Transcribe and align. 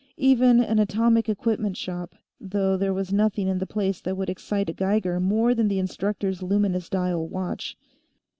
Even 0.17 0.59
an 0.61 0.79
atomic 0.79 1.29
equipment 1.29 1.77
shop, 1.77 2.15
though 2.39 2.75
there 2.75 2.91
was 2.91 3.13
nothing 3.13 3.47
in 3.47 3.59
the 3.59 3.67
place 3.67 4.01
that 4.01 4.17
would 4.17 4.31
excite 4.31 4.67
a 4.67 4.73
Geiger 4.73 5.19
more 5.19 5.53
than 5.53 5.67
the 5.67 5.77
instructor's 5.77 6.41
luminous 6.41 6.89
dial 6.89 7.27
watch. 7.27 7.77